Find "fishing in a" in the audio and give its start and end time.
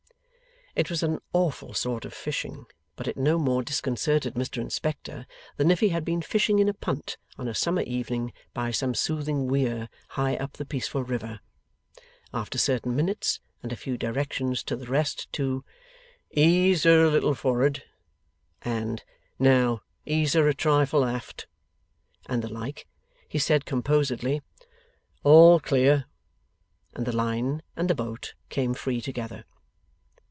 6.21-6.73